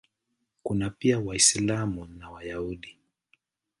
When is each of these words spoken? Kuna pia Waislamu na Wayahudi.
Kuna 0.63 0.89
pia 0.89 1.19
Waislamu 1.19 2.05
na 2.05 2.31
Wayahudi. 2.31 2.97